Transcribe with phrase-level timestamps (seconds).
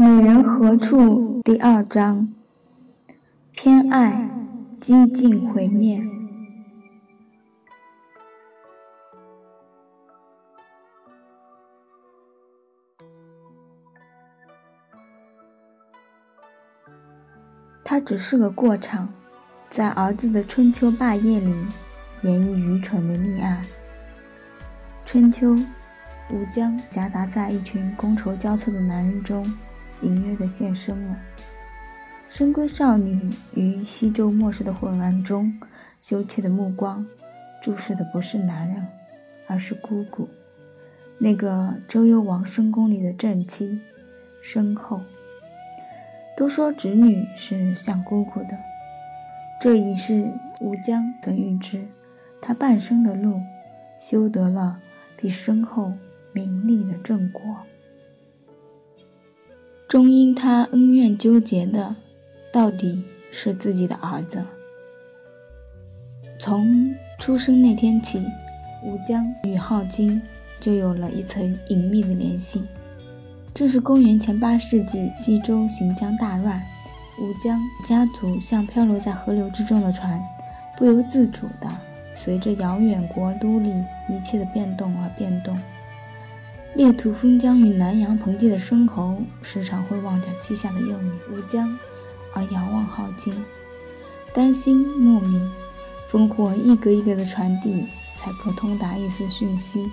[0.00, 1.42] 美人何处？
[1.44, 2.32] 第二章，
[3.52, 4.30] 偏爱，
[4.78, 6.02] 激进毁灭。
[17.84, 19.12] 它只是个过场，
[19.68, 21.54] 在儿子的春秋霸业里，
[22.22, 23.60] 演绎愚蠢的溺爱。
[25.04, 25.54] 春秋，
[26.30, 29.44] 吴江夹杂在一群觥筹交错的男人中。
[30.02, 31.16] 隐约的现身了。
[32.28, 35.52] 深闺少女于西周末世的混乱中，
[35.98, 37.06] 羞怯的目光
[37.60, 38.86] 注视的不是男人，
[39.46, 40.28] 而是姑姑，
[41.18, 43.80] 那个周幽王深宫里的正妻，
[44.42, 45.00] 身后。
[46.36, 48.56] 都说侄女是像姑姑的，
[49.60, 51.86] 这一世吴江等预知，
[52.40, 53.42] 他半生的路，
[53.98, 54.78] 修得了
[55.16, 55.92] 比身后
[56.32, 57.42] 名利的正果。
[59.90, 61.96] 终因他恩怨纠结的，
[62.52, 64.40] 到底是自己的儿子。
[66.38, 68.24] 从出生那天起，
[68.84, 70.22] 吴江与镐京
[70.60, 72.62] 就有了一层隐秘的联系。
[73.52, 76.62] 这是公元前八世纪，西周行将大乱，
[77.20, 80.22] 吴江家族像漂流在河流之中的船，
[80.78, 81.68] 不由自主地
[82.14, 83.68] 随着遥远国都里
[84.08, 85.58] 一切的变动而变动。
[86.74, 91.76] 列土封疆与南阳盆地的申侯，时常会忘掉膝下的幼女乌江，
[92.32, 93.34] 而遥望镐京，
[94.32, 95.50] 担心莫名
[96.10, 99.84] 烽火一格一格的传递，才可通达一丝讯息。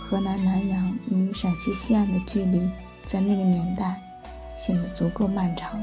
[0.00, 2.68] 河南南阳与陕西西安的距离，
[3.06, 3.98] 在那个年代
[4.56, 5.80] 显得足够漫长。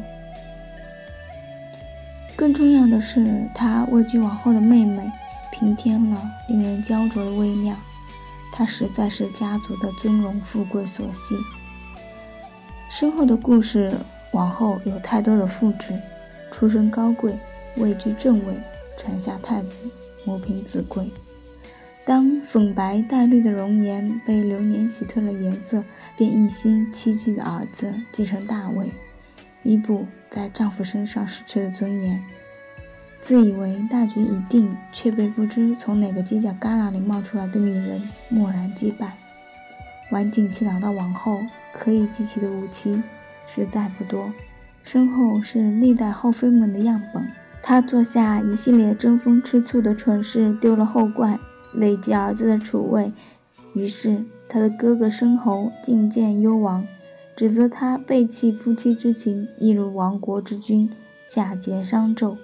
[2.36, 5.10] 更重要的是，他位居王后的妹妹，
[5.52, 7.74] 平添了令人焦灼的微妙。
[8.60, 11.38] 他实在是家族的尊荣富贵所系。
[12.92, 13.90] 身后的故事，
[14.34, 15.98] 往后有太多的复制，
[16.52, 17.40] 出身高贵，
[17.78, 18.54] 位居正位，
[18.98, 19.90] 产下太子，
[20.26, 21.10] 母凭子贵。
[22.04, 25.82] 当粉白带绿的容颜被流年洗褪了颜色，
[26.18, 28.92] 便一心期冀的儿子继承大位，
[29.64, 32.22] 弥补在丈夫身上失去的尊严。
[33.22, 39.14] 自以为大局已定，却被不知从哪个犄角旮旯里冒出来的女人蓦然击败。
[40.12, 41.42] 晚景凄凉的王后，
[41.74, 43.04] 可以记起的武器
[43.46, 44.32] 实在不多，
[44.84, 47.24] 身后是历代后妃们的样本。
[47.62, 51.40] 她做下一系列争风吃醋的蠢事，丢了后冠，
[51.74, 53.12] 累积儿子的储位。
[53.74, 56.88] 于是，他的哥哥申侯进谏幽王，
[57.36, 60.90] 指责他背弃夫妻之情，一如亡国之君，
[61.30, 62.36] 假节商纣。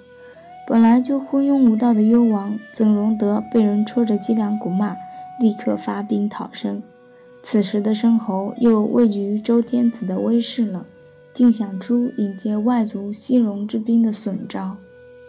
[0.68, 4.98] 本来就昏庸无道的幽王，怎容得被人戳着脊梁骨骂？
[5.40, 6.82] 立刻发兵讨生。
[7.44, 10.86] 此时的申侯又畏惧周天子的威势了，
[11.32, 14.76] 竟想出引接外族西戎之兵的损招。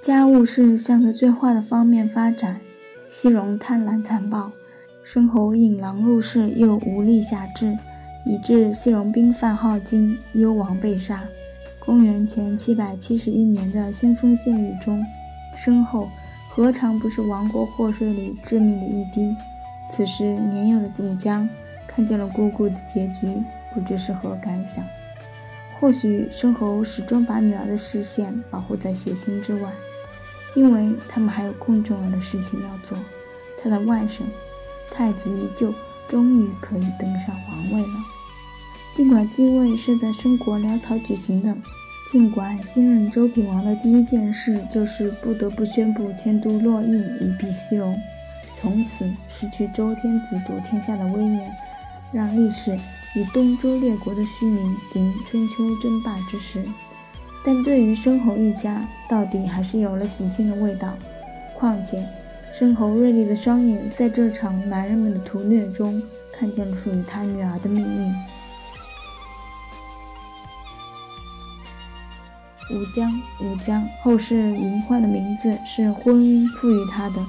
[0.01, 2.59] 家务事向着最坏的方面发展，
[3.09, 4.51] 西戎贪婪残暴，
[5.03, 7.77] 申侯引狼入室又无力辖制，
[8.25, 11.25] 以致西戎兵犯镐京，幽王被杀。
[11.79, 15.05] 公元前七百七十一年的腥风血雨中。
[15.57, 16.09] 身后
[16.49, 19.35] 何尝不是亡国祸水里致命的一滴？
[19.91, 21.49] 此时年幼的武江
[21.87, 24.85] 看见了姑姑的结局，不知是何感想。
[25.79, 29.71] 或许申侯始终把女儿的视线保护在血腥之外，
[30.55, 32.97] 因为他们还有更重要的事情要做。
[33.63, 34.23] 他的外甥
[34.91, 35.73] 太子依旧，
[36.09, 37.95] 终于可以登上皇位了。
[38.95, 41.55] 尽管继位是在申国潦草举行的。
[42.11, 47.99] 尽管新任周平王的第一件事就是不得不宣布迁都洛邑以避西戎，
[48.55, 51.53] 从此失去周天子主天下的威严，
[52.13, 52.79] 让历史
[53.17, 56.63] 以东周列国的虚名行春秋争霸之实。
[57.45, 60.97] 但对于申侯一家，到底还是有了喜庆的味道。
[61.59, 62.01] 况且，
[62.53, 66.01] 申侯锐利的双眼在这场男人们的屠虐中，
[66.33, 68.15] 看见了属于他女儿的命运。
[72.69, 77.25] 吴江，吴江，后世名唤的名字是婚姻赋予他的。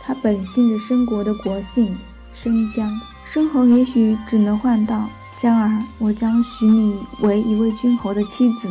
[0.00, 1.96] 他本姓着申国的国姓
[2.32, 2.90] 申江。
[3.24, 8.68] 申侯也许只能唤道：“江儿，我将许你为一位君侯的妻子，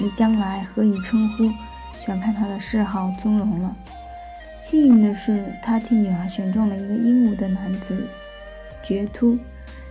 [0.00, 1.48] 你将来何以称呼，
[2.02, 3.76] 全看他的嗜好尊荣了。”
[4.60, 8.08] 幸运的是，他替女儿选中了一个英武的男子
[8.82, 9.38] 绝突。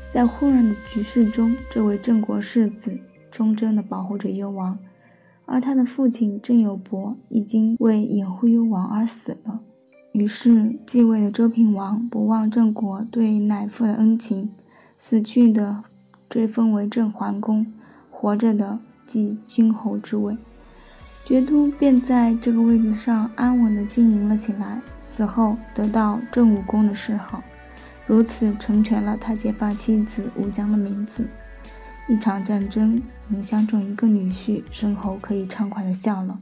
[0.09, 2.97] 在混乱的局势中，这位郑国世子
[3.29, 4.77] 忠贞地保护着幽王。
[5.51, 9.59] 而他的父亲郑有伯已经为掩护幽王而死了，
[10.13, 14.49] 于是继位的周平王不忘郑国对乃父的恩情，
[14.97, 15.83] 死去的
[16.29, 17.67] 追封为郑桓公，
[18.09, 20.37] 活着的继君侯之位。
[21.25, 27.43] 觉都便在这个位子上安稳地经营了起来，死后得到郑武公的谥号，
[28.07, 31.27] 如此成全了他结发妻子武姜的名字。
[32.11, 36.37] 一场战争能相中一个女婿，申侯可以畅快地笑了。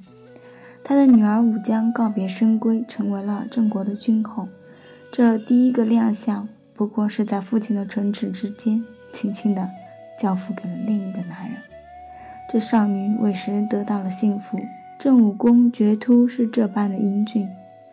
[0.83, 4.48] 他的女儿武姜告别深闺，成为了郑国的君后。
[5.12, 8.83] 这第一个亮相，不过是在父亲的唇齿之间，
[9.13, 9.69] 轻轻地
[10.18, 11.60] 交付给了另一个男人。
[12.51, 14.60] 这少女委实得到了幸福。
[14.98, 17.48] 郑武公绝突是这般的英俊、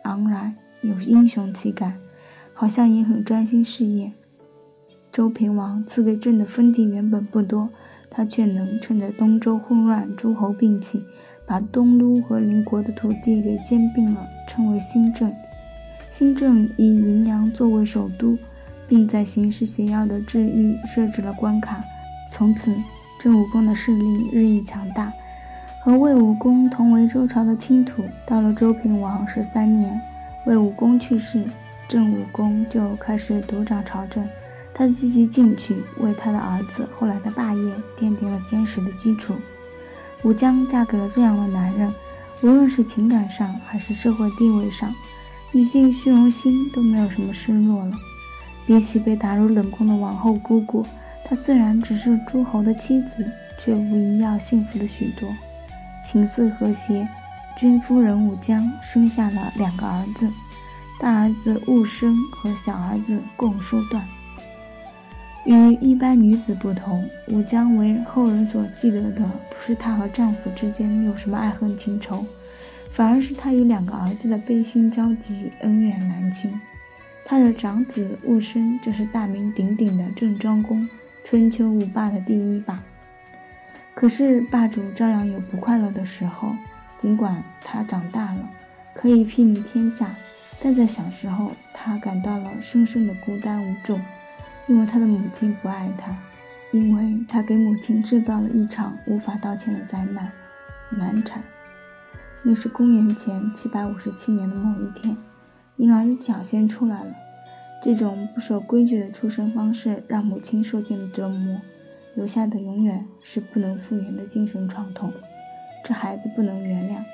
[0.05, 1.93] 昂然，有英雄气概，
[2.55, 4.13] 好像也很专心事业。
[5.11, 7.71] 周平王赐给郑的封地原本不多，
[8.11, 11.05] 他却能趁着东周混乱、诸侯并起，
[11.47, 15.33] 把东都和邻国的土地给兼并了，称为新郑。
[16.11, 18.39] 新郑以荥阳作为首都，
[18.87, 21.83] 并在形势险要的治域设置了关卡。
[22.31, 22.75] 从此，
[23.21, 25.13] 郑武公的势力日益强大。
[25.81, 28.03] 和魏武公同为周朝的亲土。
[28.27, 30.01] 到了周平王十三年，
[30.45, 31.45] 魏武公去世，
[31.87, 34.27] 郑武公就开始独掌朝政。
[34.79, 39.35] 他积极进取，为他的儿子后来的霸业奠定了坚实的基础。
[40.23, 41.91] 武姜嫁给了这样的男人，
[42.43, 44.95] 无论是情感上还是社会地位上，
[45.51, 47.93] 女性虚荣心都没有什么失落了。
[48.67, 50.85] 比起被打入冷宫的王后姑姑，
[51.25, 53.27] 她虽然只是诸侯的妻子，
[53.59, 55.27] 却无疑要幸福了许多。
[56.05, 57.09] 情色和谐，
[57.57, 60.29] 君夫人武姜生下了两个儿子，
[61.01, 64.07] 大儿子戊生和小儿子共叔段。
[65.47, 72.27] 与一般女子不同，武姜为后人所记得的，不是她和丈夫之间有什么爱恨情仇，
[72.91, 76.61] 反而是她与两个儿子的悲心交集、恩怨难清。
[77.25, 80.89] 她的长子戊生就是大名鼎鼎的郑庄公，
[81.23, 82.83] 春秋五霸的第一霸。
[83.95, 86.57] 可是霸主照样有不快乐的时候，
[86.99, 88.51] 尽管他长大了，
[88.93, 90.11] 可以睥睨天下，
[90.61, 93.97] 但在小时候，他感到了深深的孤单无助。
[94.67, 96.17] 因为他的母亲不爱他，
[96.73, 100.31] 因为他给母亲制造了一场无法道歉的灾难——
[100.91, 101.43] 难产。
[102.43, 105.17] 那是公元前七百五十七年的某一天，
[105.77, 107.15] 婴儿的脚先出来了。
[107.83, 111.61] 这种不守规矩的出生方式让母亲受尽了折磨，
[112.15, 115.13] 留下的永远是不能复原的精神创痛。
[115.85, 117.05] 这孩子不能原谅，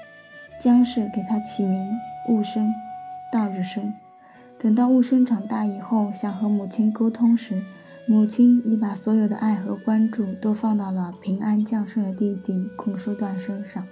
[0.58, 1.90] 姜氏给他起名
[2.28, 2.72] 戊生，
[3.30, 3.92] 倒着生。
[4.62, 7.60] 等到雾生长大以后，想和母亲沟通时，
[8.06, 13.84] 母亲已把所有的爱和关注都放到了平安降生的弟弟孔叔段身上。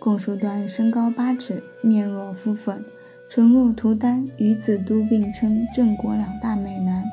[0.00, 2.84] 孔叔段身高八尺，面若敷粉，
[3.28, 7.04] 唇若涂丹，与子都并称郑国两大美男，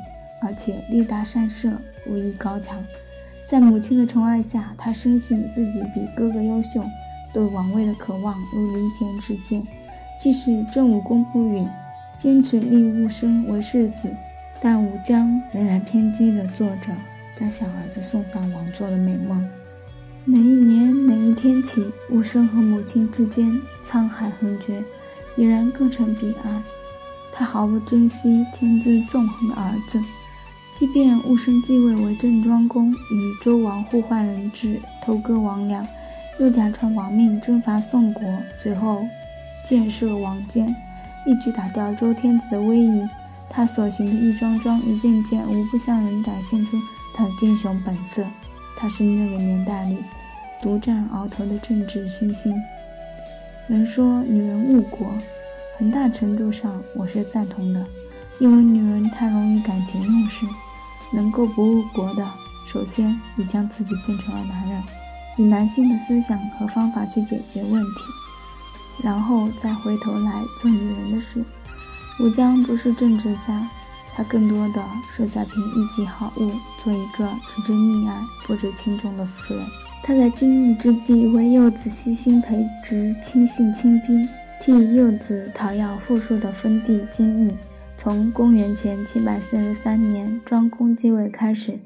[0.42, 1.72] 而且力大善射，
[2.08, 2.84] 武艺高强。
[3.48, 6.84] 在母亲的宠爱下，他深信自己比哥哥优秀，
[7.32, 9.64] 对王位的渴望如离弦之箭。
[10.20, 11.70] 即使郑武公不允。
[12.22, 14.14] 坚持立戊生为世子，
[14.62, 16.88] 但武姜仍然偏激地做着
[17.40, 19.48] 将小儿子送上王座的美梦。
[20.26, 23.50] 每一年每一天起，戊生和母亲之间
[23.82, 24.84] 沧海横绝，
[25.38, 26.62] 已然各成彼岸。
[27.32, 29.98] 他毫不珍惜天资纵横的儿子，
[30.74, 35.88] 即便戊生继位为郑庄公，与周王互换人质，偷割王粮，
[36.38, 39.06] 又假传王命征伐宋国，随后
[39.64, 40.76] 建设王建。
[41.30, 43.08] 一举打掉周天子的威仪，
[43.48, 46.76] 他所行的一桩桩、一件件，无不向人展现出
[47.14, 48.26] 他的精雄本色。
[48.76, 50.00] 他是那个年代里
[50.60, 52.60] 独占鳌头的政治新星。
[53.68, 55.14] 人说女人误国，
[55.78, 57.86] 很大程度上我是赞同的，
[58.40, 60.48] 因为女人太容易感情用事。
[61.14, 62.28] 能够不误国的，
[62.66, 64.84] 首先你将自己变成了男人，
[65.38, 67.90] 以男性的思想和方法去解决问题。
[69.04, 71.44] 然后再回头来做女人的事。
[72.20, 73.68] 武姜不是政治家，
[74.14, 76.52] 他更多的是在凭一己好恶
[76.84, 79.66] 做一个只知溺爱不知轻重的妇人。
[80.04, 84.28] 他在荆益之地为幼子悉心培植，亲信亲兵，
[84.60, 87.56] 替幼子讨要富庶的封地荆益。
[87.98, 91.80] 从公元前七百四十三年庄公继位开始，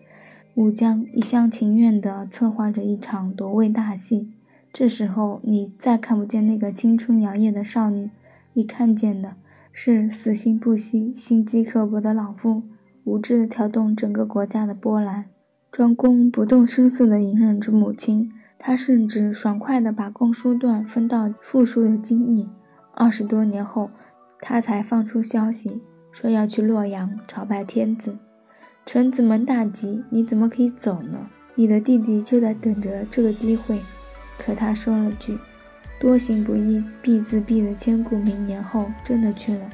[0.54, 4.32] 武姜一厢情愿地策划着一场夺位大戏。
[4.74, 8.10] 这时候，你再看不见那个青春摇曳的少女，
[8.54, 9.36] 你看见的
[9.72, 12.64] 是死心不息、心机刻薄的老妇，
[13.04, 15.26] 无知地挑动整个国家的波澜。
[15.72, 22.50] 庄公不动声色地隐忍着母亲，他甚至爽快地把公叔段分到富庶的京邑。
[22.96, 23.92] 二十多年后，
[24.42, 28.18] 他才放出消息说要去洛阳朝拜天子。
[28.88, 33.78] 臣子们大急：“你怎么可以走呢？”你的弟弟就在等着这个机会。
[34.38, 35.38] 可他说了句
[36.00, 39.70] “多行不义必自毙”的千古名言后，真的去了。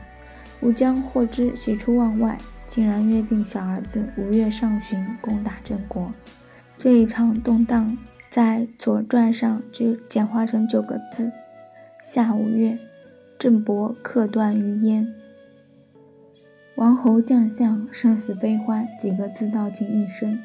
[0.62, 2.38] 吴江获知喜出望外，
[2.68, 6.12] 竟然约定小儿子五月上旬攻打郑国。
[6.78, 7.98] 这一场动荡，
[8.30, 11.32] 在《左传》上就简化成九个字：
[12.04, 12.78] 夏五月，
[13.38, 15.08] 郑伯克段于鄢。
[16.76, 20.40] 王侯将相，生死悲欢，几个字道尽一生。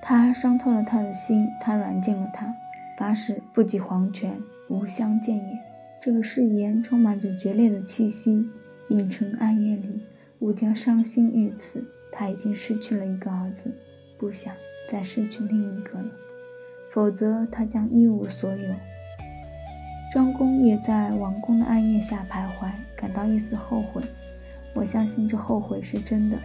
[0.00, 2.54] 他伤透了他的心，他软禁了他，
[2.98, 5.58] 发誓不及黄泉，无相见也。
[6.00, 8.48] 这个誓言充满着决裂的气息。
[8.90, 10.02] 影城暗夜里，
[10.40, 11.82] 武将伤心欲死。
[12.12, 13.74] 他已经失去了一个儿子，
[14.18, 14.54] 不想
[14.88, 16.04] 再失去另一个了，
[16.90, 18.74] 否则他将一无所有。
[20.12, 24.00] 庄公也在王宫的暗夜下徘徊，感到一丝后悔。
[24.74, 26.38] 我相信这后悔是真的。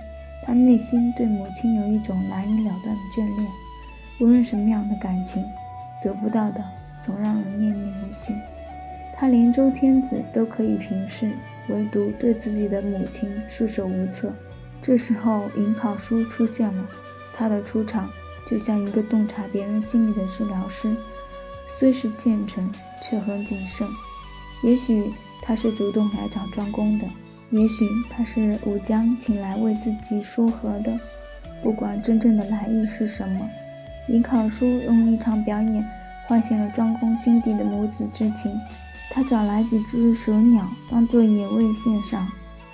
[0.44, 3.48] 他内心对母亲有一种难以了断的眷恋，
[4.22, 5.44] 无论什么样的感情，
[6.02, 6.64] 得不到的
[7.02, 8.36] 总让人念念不醒。
[9.16, 11.32] 他连周天子都可以平视，
[11.68, 14.34] 唯独对自己的母亲束手无策。
[14.82, 16.90] 这时候，尹考叔出现了。
[17.34, 18.10] 他的出场
[18.48, 20.96] 就像一个洞察别人心理的治疗师，
[21.68, 22.70] 虽是谏臣，
[23.02, 23.88] 却很谨慎。
[24.64, 27.06] 也许他是主动来找庄公的。
[27.52, 30.98] 也许他是武将请来为自己说和的，
[31.64, 33.50] 不管真正的来意是什么，
[34.10, 35.86] 尹考叔用一场表演
[36.28, 38.52] 唤醒了庄公心底的母子之情。
[39.12, 42.28] 他找来几只蛇鸟当做野味献上。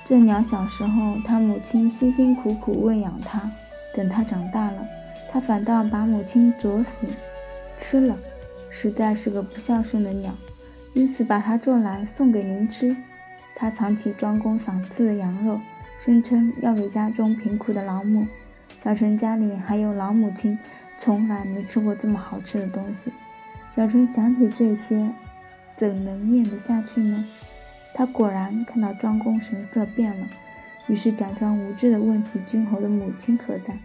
[0.05, 3.41] 这鸟小时候他母亲辛辛苦苦喂养它，
[3.93, 4.87] 等它长大了，
[5.31, 7.05] 他反倒把母亲啄死
[7.77, 8.15] 吃了，
[8.69, 10.31] 实在是个不孝顺的鸟，
[10.93, 12.95] 因此把它捉来送给您吃。
[13.55, 15.59] 他藏起庄公赏赐的羊肉，
[15.97, 18.25] 声称要给家中贫苦的老母。
[18.77, 20.59] 小陈家里还有老母亲，
[20.97, 23.11] 从来没吃过这么好吃的东西。
[23.69, 25.11] 小陈想起这些，
[25.75, 27.25] 怎能咽得下去呢？
[27.93, 30.27] 他果然看到庄公神色变了，
[30.87, 33.77] 于是假装无知地问起君侯的母亲何在。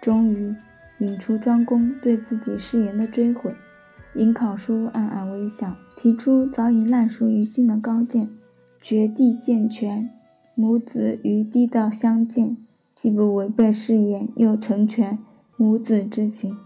[0.00, 0.54] 终于
[0.98, 3.54] 引出庄公对自己誓言的追悔。
[4.14, 8.28] 尹考叔暗暗微笑，提出早已烂熟于心的高见。
[8.80, 10.10] 绝地健全，
[10.54, 12.56] 母子于地道相见，
[12.94, 15.18] 既不违背誓言，又成全
[15.60, 16.56] 母子之情，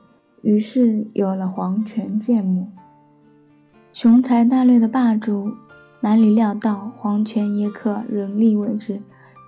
[0.42, 2.68] 于是有了黄泉见母。
[3.92, 5.50] 雄才大略的霸主，
[6.00, 9.02] 哪里料到黄泉也可人力为之。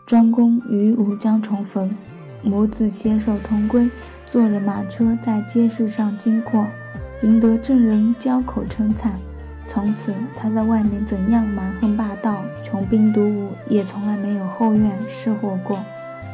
[0.04, 1.94] 庄公与武将重逢，
[2.42, 3.88] 母子携手同归，
[4.26, 6.66] 坐着马车在街市上经过，
[7.22, 9.16] 赢得众人交口称赞。
[9.68, 15.78] 从此，他在外面怎样蛮横霸道、穷兵黩武，也从来没有后院失火过。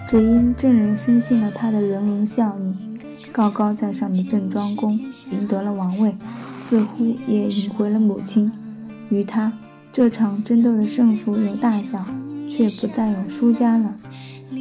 [0.07, 2.92] 只因郑人深信了他的人伦效应，
[3.31, 4.99] 高高在上的郑庄公
[5.31, 6.15] 赢得了王位，
[6.63, 8.51] 似乎也赢回了母亲。
[9.11, 9.53] 与他，
[9.93, 12.05] 这场争斗的胜负有大小，
[12.49, 13.95] 却不再有输家了。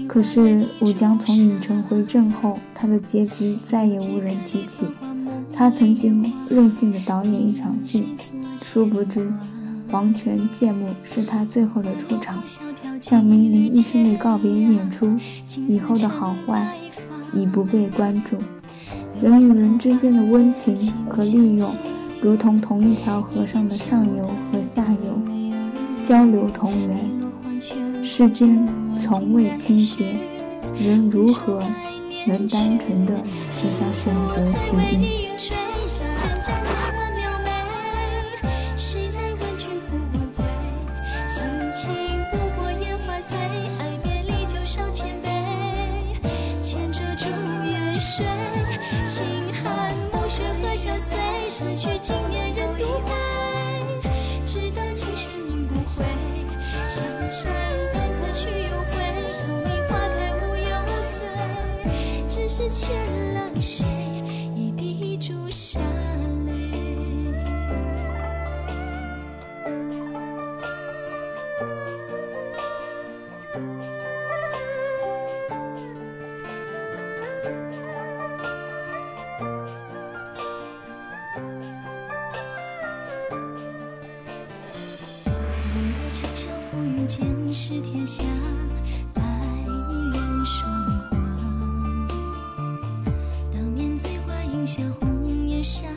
[0.07, 4.85] 可是武将从郢城回郑后，他的结局再也无人提起。
[5.53, 8.05] 他曾经任性的导演一场戏。
[8.57, 9.31] 殊不知，
[9.89, 12.41] 黄泉剑幕是他最后的出场，
[12.99, 15.17] 向明灵一生的告别演出。
[15.67, 16.75] 以后的好坏
[17.33, 18.37] 已不被关注。
[19.21, 20.75] 人与人之间的温情
[21.09, 21.75] 和利用，
[22.21, 25.19] 如同同一条河上的上游和下游，
[26.03, 27.21] 交流同源。
[28.03, 30.15] 世间从未清洁，
[30.75, 31.61] 人如何
[32.25, 33.13] 能单纯的
[33.51, 35.27] 只想选择其一？
[52.03, 53.13] 今夜人独回，
[54.43, 56.03] 只道今生应不悔。
[56.87, 57.53] 山山
[57.93, 58.93] 看客去又回，
[59.37, 59.53] 桃
[59.87, 60.71] 花开无忧
[61.11, 61.13] 醉。
[62.27, 62.97] 只是欠
[63.35, 63.85] 了谁
[64.55, 65.79] 一滴朱砂？
[94.71, 95.90] 下红叶山。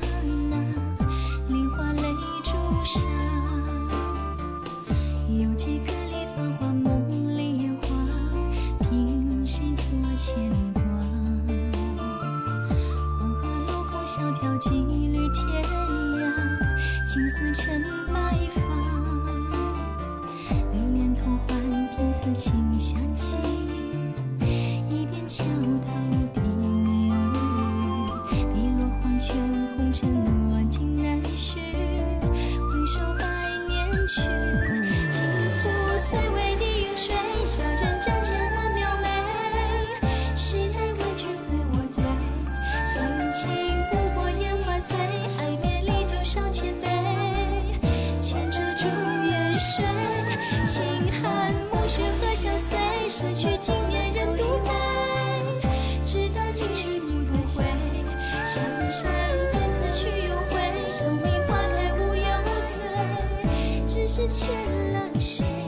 [64.17, 64.55] 是前
[64.93, 65.64] 浪谁？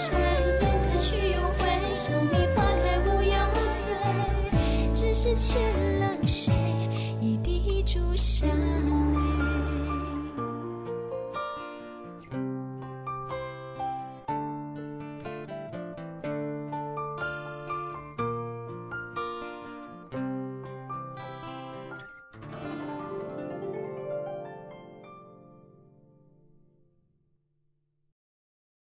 [0.00, 0.18] 山
[0.62, 1.60] 雁自去又回，
[1.94, 3.34] 送你花开无忧
[3.76, 5.60] 醉，只是欠
[6.00, 6.69] 了谁？